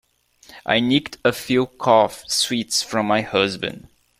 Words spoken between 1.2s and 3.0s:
a few cough sweets